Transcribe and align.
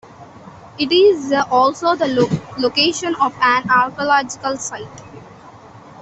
It 0.79 0.91
is 0.91 1.31
also 1.31 1.95
the 1.95 2.07
location 2.57 3.13
of 3.17 3.35
an 3.39 3.69
archaeological 3.69 4.57
site. 4.57 4.87